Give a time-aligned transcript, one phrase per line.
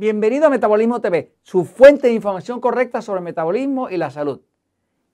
[0.00, 4.40] Bienvenido a Metabolismo TV, su fuente de información correcta sobre el metabolismo y la salud.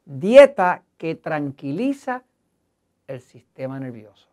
[0.05, 2.23] Dieta que tranquiliza
[3.07, 4.29] el sistema nervioso.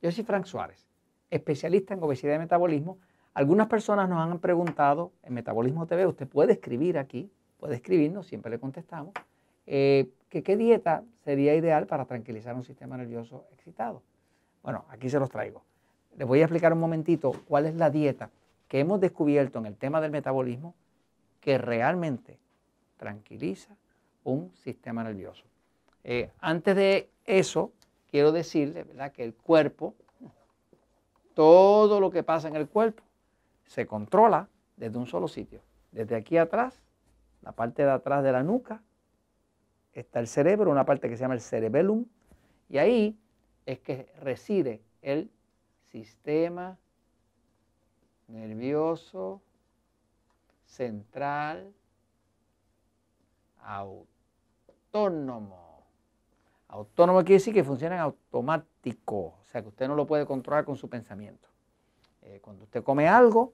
[0.00, 0.86] Yo soy Frank Suárez,
[1.28, 2.96] especialista en obesidad y metabolismo.
[3.34, 8.50] Algunas personas nos han preguntado en Metabolismo TV, usted puede escribir aquí, puede escribirnos, siempre
[8.50, 9.12] le contestamos,
[9.66, 14.00] eh, que qué dieta sería ideal para tranquilizar un sistema nervioso excitado.
[14.62, 15.62] Bueno, aquí se los traigo.
[16.16, 18.30] Les voy a explicar un momentito cuál es la dieta
[18.70, 20.76] que hemos descubierto en el tema del metabolismo
[21.40, 22.38] que realmente
[22.98, 23.74] tranquiliza
[24.22, 25.44] un sistema nervioso.
[26.04, 27.72] Eh, antes de eso,
[28.12, 29.10] quiero decirle ¿verdad?
[29.10, 29.96] que el cuerpo,
[31.34, 33.02] todo lo que pasa en el cuerpo,
[33.66, 35.62] se controla desde un solo sitio.
[35.90, 36.80] Desde aquí atrás,
[37.42, 38.84] la parte de atrás de la nuca,
[39.94, 42.04] está el cerebro, una parte que se llama el cerebellum,
[42.68, 43.18] y ahí
[43.66, 45.28] es que reside el
[45.90, 46.78] sistema
[48.30, 49.42] nervioso
[50.64, 51.72] central
[54.92, 55.70] autónomo.
[56.68, 60.64] Autónomo quiere decir que funciona en automático, o sea que usted no lo puede controlar
[60.64, 61.48] con su pensamiento.
[62.22, 63.52] Eh, cuando usted come algo,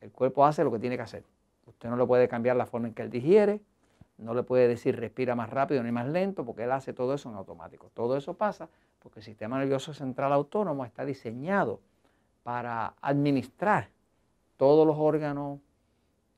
[0.00, 1.24] el cuerpo hace lo que tiene que hacer.
[1.66, 3.60] Usted no le puede cambiar la forma en que él digiere,
[4.18, 7.30] no le puede decir respira más rápido ni más lento, porque él hace todo eso
[7.30, 7.90] en automático.
[7.94, 11.80] Todo eso pasa porque el sistema nervioso central autónomo está diseñado
[12.42, 13.88] para administrar
[14.56, 15.60] todos los órganos,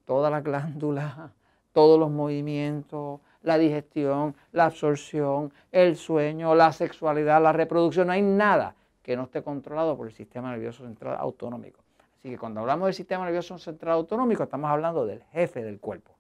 [0.05, 1.15] todas las glándulas,
[1.73, 8.07] todos los movimientos, la digestión, la absorción, el sueño, la sexualidad, la reproducción.
[8.07, 11.81] No hay nada que no esté controlado por el sistema nervioso central autonómico.
[12.19, 16.13] Así que cuando hablamos del sistema nervioso central autonómico, estamos hablando del jefe del cuerpo.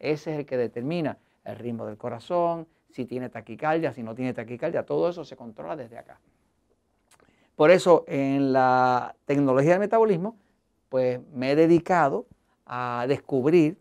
[0.00, 4.34] Ese es el que determina el ritmo del corazón, si tiene taquicardia, si no tiene
[4.34, 6.18] taquicardia, todo eso se controla desde acá.
[7.56, 10.36] Por eso en la tecnología del metabolismo,
[10.88, 12.26] pues me he dedicado
[12.66, 13.78] a descubrir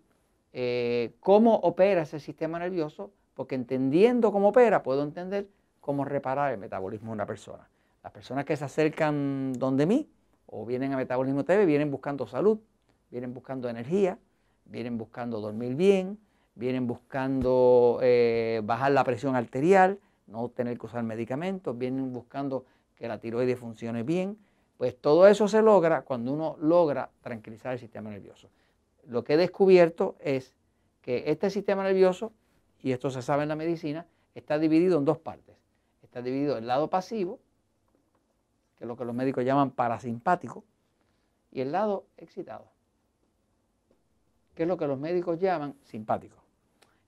[0.51, 5.47] eh, cómo opera ese sistema nervioso, porque entendiendo cómo opera, puedo entender
[5.81, 7.67] cómo reparar el metabolismo de una persona.
[8.03, 10.07] Las personas que se acercan donde mí
[10.45, 12.59] o vienen a Metabolismo TV vienen buscando salud,
[13.09, 14.19] vienen buscando energía,
[14.65, 16.19] vienen buscando dormir bien,
[16.53, 23.07] vienen buscando eh, bajar la presión arterial, no tener que usar medicamentos, vienen buscando que
[23.07, 24.37] la tiroides funcione bien.
[24.77, 28.49] Pues todo eso se logra cuando uno logra tranquilizar el sistema nervioso.
[29.07, 30.53] Lo que he descubierto es
[31.01, 32.31] que este sistema nervioso,
[32.81, 34.05] y esto se sabe en la medicina,
[34.35, 35.55] está dividido en dos partes.
[36.01, 37.39] Está dividido el lado pasivo,
[38.77, 40.63] que es lo que los médicos llaman parasimpático,
[41.51, 42.73] y el lado excitado
[44.55, 46.37] que es lo que los médicos llaman simpático.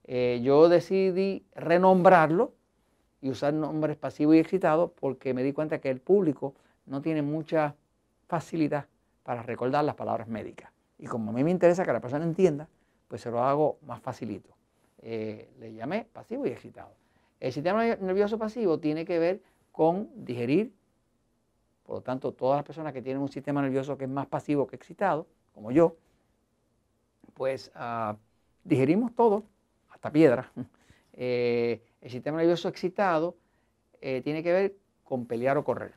[0.04, 2.54] Eh, yo decidí renombrarlo
[3.26, 6.54] y usar nombres pasivo y excitado porque me di cuenta que el público
[6.86, 7.74] no tiene mucha
[8.28, 8.86] facilidad
[9.24, 10.72] para recordar las palabras médicas.
[11.00, 12.70] Y como a mí me interesa que la persona entienda,
[13.08, 14.52] pues se lo hago más facilito.
[15.00, 16.92] Eh, le llamé pasivo y excitado.
[17.40, 20.72] El sistema nervioso pasivo tiene que ver con digerir,
[21.84, 24.68] por lo tanto, todas las personas que tienen un sistema nervioso que es más pasivo
[24.68, 25.26] que excitado,
[25.56, 25.96] como yo,
[27.34, 28.18] pues ah,
[28.64, 29.46] digerimos todo,
[29.90, 30.52] hasta piedra.
[31.18, 33.36] Eh, el sistema nervioso excitado
[34.00, 35.96] eh, tiene que ver con pelear o correr.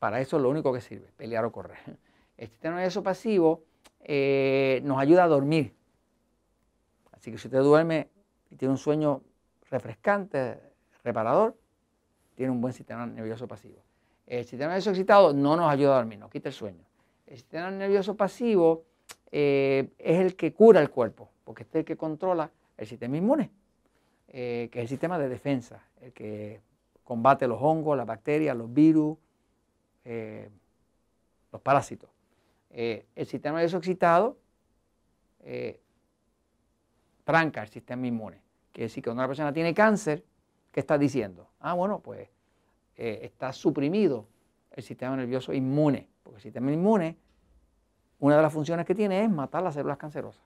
[0.00, 1.78] Para eso es lo único que sirve, pelear o correr.
[2.36, 3.62] El sistema nervioso pasivo
[4.00, 5.76] eh, nos ayuda a dormir.
[7.12, 8.08] Así que si usted duerme
[8.50, 9.22] y tiene un sueño
[9.70, 10.58] refrescante,
[11.04, 11.56] reparador,
[12.34, 13.84] tiene un buen sistema nervioso pasivo.
[14.26, 16.84] El sistema nervioso excitado no nos ayuda a dormir, nos quita el sueño.
[17.28, 18.86] El sistema nervioso pasivo
[19.30, 23.52] eh, es el que cura el cuerpo, porque es el que controla el sistema inmune,
[24.30, 26.62] eh, que es el sistema de defensa, el que
[27.04, 29.18] combate los hongos, las bacterias, los virus,
[30.04, 30.48] eh,
[31.52, 32.08] los parásitos.
[32.70, 34.38] el sistema nervioso excitado
[37.24, 38.40] tranca el sistema inmune.
[38.72, 40.24] Quiere decir que cuando una persona tiene cáncer,
[40.70, 41.50] ¿qué está diciendo?
[41.58, 42.28] Ah, bueno, pues
[42.94, 44.28] está suprimido
[44.70, 47.16] el sistema nervioso inmune, porque el sistema inmune
[48.20, 50.44] una de las funciones que tiene es matar las células cancerosas.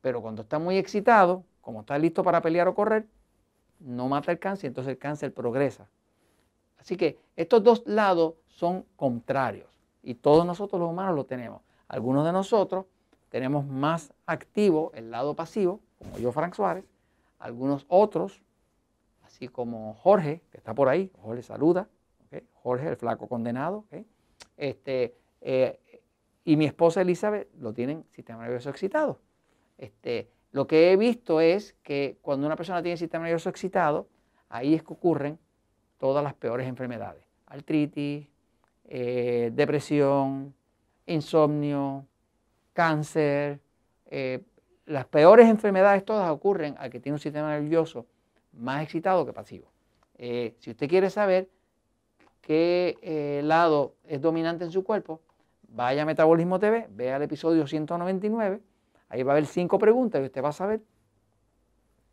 [0.00, 3.06] Pero cuando está muy excitado, como está listo para pelear o correr,
[3.80, 5.88] no mata el cáncer, entonces el cáncer progresa.
[6.78, 9.70] Así que estos dos lados son contrarios
[10.02, 11.62] y todos nosotros los humanos lo tenemos.
[11.88, 12.84] Algunos de nosotros
[13.30, 16.84] tenemos más activo el lado pasivo, como yo, Frank Suárez,
[17.38, 18.42] algunos otros,
[19.24, 21.88] así como Jorge, que está por ahí, Jorge saluda,
[22.62, 23.84] Jorge, el flaco condenado,
[24.56, 26.02] este, eh,
[26.44, 29.18] y mi esposa Elizabeth lo tienen sistema nervioso excitado.
[29.78, 34.06] Este, lo que he visto es que cuando una persona tiene sistema nervioso excitado,
[34.48, 35.36] ahí es que ocurren
[35.98, 37.24] todas las peores enfermedades.
[37.46, 38.28] Artritis,
[38.84, 40.54] eh, depresión,
[41.06, 42.06] insomnio,
[42.72, 43.58] cáncer,
[44.86, 48.06] las peores enfermedades todas ocurren al que tiene un sistema nervioso
[48.52, 49.72] más excitado que pasivo.
[50.16, 51.48] si usted quiere saber
[52.40, 55.20] qué lado es dominante en su cuerpo,
[55.66, 58.60] vaya a Metabolismo TV, vea el episodio 199,
[59.08, 60.80] ahí va a haber cinco preguntas y usted va a saber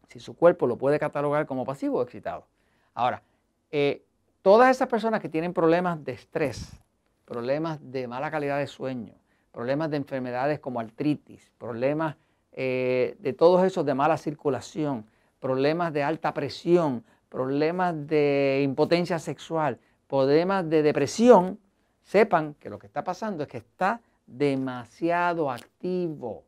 [0.07, 2.45] si su cuerpo lo puede catalogar como pasivo o excitado.
[2.93, 3.23] Ahora,
[3.71, 4.03] eh,
[4.41, 6.81] todas esas personas que tienen problemas de estrés,
[7.25, 9.13] problemas de mala calidad de sueño,
[9.51, 12.17] problemas de enfermedades como artritis, problemas
[12.51, 15.05] eh, de todos esos de mala circulación,
[15.39, 21.57] problemas de alta presión, problemas de impotencia sexual, problemas de depresión,
[22.01, 26.44] sepan que lo que está pasando es que está demasiado activo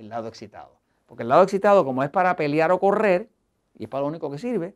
[0.00, 0.80] el lado excitado.
[1.06, 3.28] Porque el lado excitado, como es para pelear o correr,
[3.78, 4.74] y es para lo único que sirve,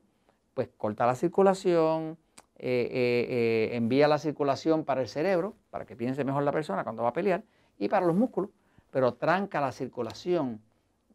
[0.53, 2.19] pues corta la circulación,
[2.57, 3.27] eh, eh,
[3.73, 7.09] eh, envía la circulación para el cerebro, para que piense mejor la persona cuando va
[7.09, 7.43] a pelear,
[7.79, 8.51] y para los músculos,
[8.91, 10.61] pero tranca la circulación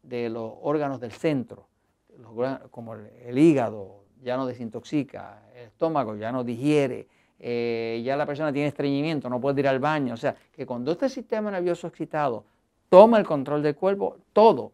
[0.02, 1.66] de los órganos del centro,
[2.70, 7.08] como el, hígado ya no desintoxica, el estómago ya no digiere,
[7.38, 10.12] ya la persona tiene estreñimiento, no puede ir al baño.
[10.12, 12.44] O sea, que cuando este sistema nervioso excitado
[12.90, 14.72] toma el control del cuerpo, todo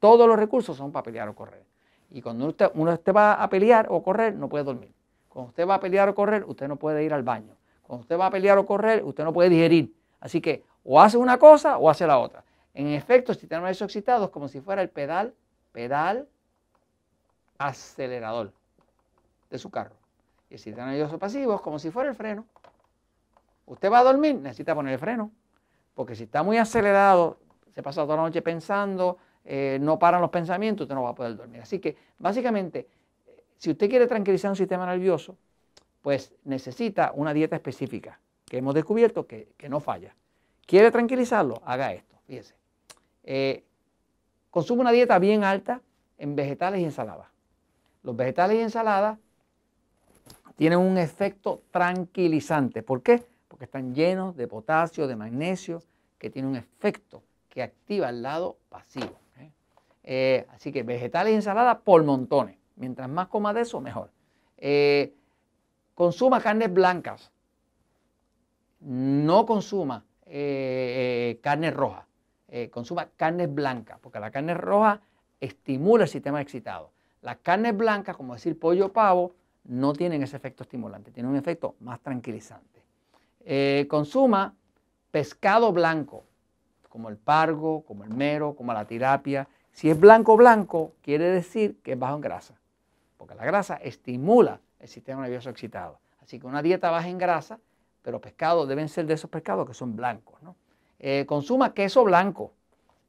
[0.00, 1.62] todos los recursos son para pelear o correr.
[2.10, 4.92] Y cuando usted, uno va a pelear o correr, no puede dormir.
[5.28, 7.54] Cuando usted va a pelear o correr, usted no puede ir al baño.
[7.82, 9.94] Cuando usted va a pelear o correr, usted no puede digerir.
[10.18, 12.42] Así que o hace una cosa o hace la otra.
[12.74, 15.34] En efecto, el sistema nervioso excitado es como si fuera el pedal,
[15.72, 16.26] pedal
[17.58, 18.52] acelerador
[19.50, 19.94] de su carro.
[20.48, 22.46] Y el sistema nervioso pasivo es como si fuera el freno.
[23.66, 25.30] Usted va a dormir, necesita poner el freno.
[25.94, 27.38] Porque si está muy acelerado,
[27.74, 31.14] se pasa toda la noche pensando, eh, no paran los pensamientos, usted no va a
[31.14, 31.62] poder dormir.
[31.62, 32.88] Así que básicamente,
[33.56, 35.36] si usted quiere tranquilizar un sistema nervioso,
[36.02, 40.14] pues necesita una dieta específica que hemos descubierto que, no falla.
[40.66, 41.62] ¿Quiere tranquilizarlo?
[41.64, 42.54] Haga esto, fíjese.
[43.22, 43.64] Eh,
[44.50, 45.80] consume una dieta bien alta
[46.18, 47.28] en vegetales y ensaladas.
[48.02, 49.18] Los vegetales y ensaladas
[50.56, 52.82] tienen un efecto tranquilizante.
[52.82, 53.22] ¿Por qué?
[53.48, 55.82] Porque están llenos de potasio, de magnesio,
[56.18, 59.20] que tiene un efecto que activa el lado pasivo.
[60.02, 62.56] Eh, así que vegetales y ensaladas por montones.
[62.76, 64.10] Mientras más coma de eso, mejor.
[64.56, 65.12] Eh,
[65.94, 67.30] consuma carnes blancas.
[68.80, 72.06] No consuma eh, carne roja.
[72.72, 75.00] consuma carnes blancas, porque la carne roja
[75.38, 76.90] estimula el sistema excitado.
[77.22, 81.38] Las carnes blancas, como decir pollo o pavo, no tienen ese efecto estimulante, tienen un
[81.38, 82.82] efecto más tranquilizante.
[83.86, 84.54] consuma
[85.12, 86.24] pescado blanco,
[86.90, 91.78] como el pargo, como el mero, como la tilapia, si es blanco blanco, quiere decir
[91.82, 92.54] que es bajo en grasa,
[93.16, 95.98] porque la grasa estimula el sistema nervioso excitado.
[96.20, 97.58] Así que una dieta baja en grasa,
[98.02, 100.38] pero pescados deben ser de esos pescados que son blancos.
[100.98, 102.52] Eh, consuma queso blanco,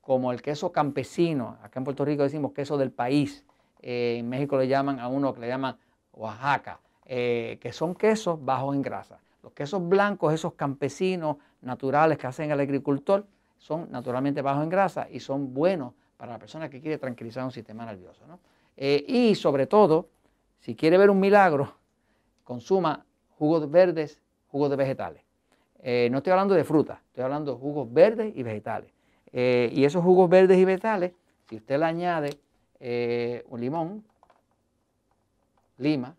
[0.01, 1.57] como el queso campesino.
[1.62, 3.44] Acá en Puerto Rico decimos queso del país.
[3.81, 5.75] Eh, en México le llaman a uno que le llaman
[6.13, 9.19] Oaxaca, eh, que son quesos bajos en grasa.
[9.44, 13.25] Los quesos blancos, esos campesinos naturales que hacen el agricultor,
[13.62, 17.51] son naturalmente bajos en grasa y son buenos para la persona que quiere tranquilizar un
[17.51, 18.24] sistema nervioso.
[18.75, 20.10] Eh, y sobre todo,
[20.60, 21.75] si quiere ver un milagro,
[22.44, 23.06] consuma
[23.38, 25.22] jugos verdes, jugos de vegetales.
[25.84, 28.91] Eh, no estoy hablando de fruta, estoy hablando de jugos verdes y vegetales.
[29.32, 31.13] Eh, y esos jugos verdes y vegetales,
[31.48, 32.39] si usted le añade
[33.48, 34.03] un limón,
[35.77, 36.15] lima,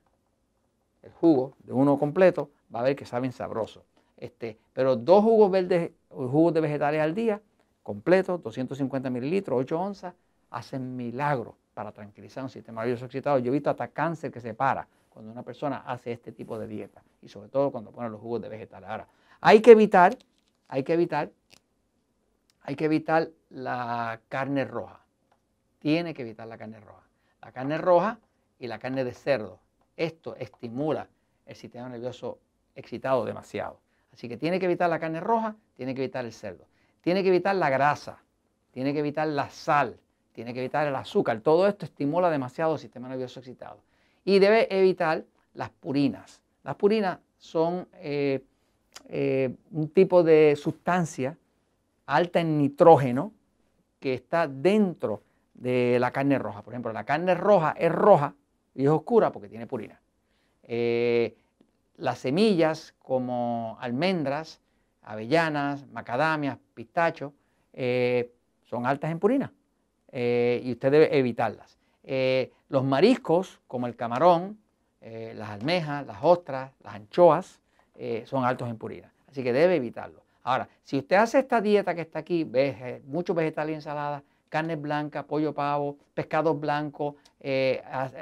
[1.02, 3.84] el jugo de uno completo, va a ver que saben sabroso.
[4.22, 7.42] Este, pero dos jugos verdes, jugos de vegetales al día
[7.82, 10.14] completo, 250 mililitros, 8 onzas,
[10.48, 13.40] hacen milagros para tranquilizar un sistema nervioso excitado.
[13.40, 16.68] Yo he visto hasta cáncer que se para cuando una persona hace este tipo de
[16.68, 18.88] dieta y sobre todo cuando pone los jugos de vegetales.
[18.88, 19.08] Ahora,
[19.40, 20.16] hay que evitar,
[20.68, 21.32] hay que evitar,
[22.60, 25.00] hay que evitar la carne roja.
[25.80, 27.02] Tiene que evitar la carne roja.
[27.40, 28.20] La carne roja
[28.60, 29.58] y la carne de cerdo.
[29.96, 31.08] Esto estimula
[31.44, 32.38] el sistema nervioso
[32.76, 33.80] excitado demasiado.
[34.12, 36.66] Así que tiene que evitar la carne roja, tiene que evitar el cerdo.
[37.00, 38.22] Tiene que evitar la grasa,
[38.70, 39.98] tiene que evitar la sal,
[40.32, 41.40] tiene que evitar el azúcar.
[41.40, 43.80] Todo esto estimula demasiado el sistema nervioso excitado.
[44.24, 46.40] Y debe evitar las purinas.
[46.62, 48.44] Las purinas son eh,
[49.08, 51.36] eh, un tipo de sustancia
[52.06, 53.32] alta en nitrógeno
[53.98, 55.22] que está dentro
[55.54, 56.62] de la carne roja.
[56.62, 58.34] Por ejemplo, la carne roja es roja
[58.74, 60.00] y es oscura porque tiene purina.
[60.62, 61.36] Eh,
[62.02, 64.60] las semillas como almendras
[65.02, 67.32] avellanas, macadamias, pistachos,
[67.72, 68.32] eh,
[68.64, 69.52] son altas en purina
[70.10, 71.78] eh, y usted debe evitarlas.
[72.02, 74.58] Eh, los mariscos, como el camarón,
[75.34, 77.60] las almejas, las ostras, las anchoas,
[78.24, 80.22] son altos en purina, así que debe evitarlo.
[80.44, 82.48] Ahora, si usted hace esta dieta que está aquí,
[83.06, 87.16] mucho vegetal y ensalada, carne blanca, pollo pavo, pescados blancos,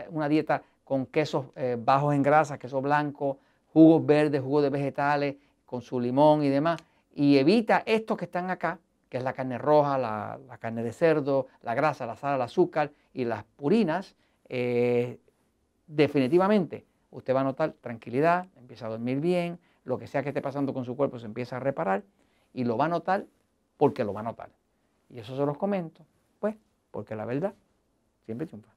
[0.09, 1.49] una dieta con quesos
[1.85, 3.39] bajos en grasa, queso blanco,
[3.73, 5.37] jugos verdes, jugos de vegetales,
[5.67, 6.81] con su limón y demás,
[7.15, 11.47] y evita estos que están acá, que es la carne roja, la, carne de cerdo,
[11.63, 14.17] la grasa, la sal, el azúcar y las purinas,
[14.49, 15.19] eh,
[15.87, 20.43] definitivamente usted va a notar tranquilidad, empieza a dormir bien, lo que sea que esté
[20.43, 22.05] pasando con su cuerpo se empieza a reparar
[22.55, 23.27] y lo va a notar
[23.77, 24.51] porque lo va a notar.
[25.09, 26.07] Y eso se los comento,
[26.39, 26.55] pues,
[26.91, 27.55] porque la verdad
[28.25, 28.71] siempre triunfa.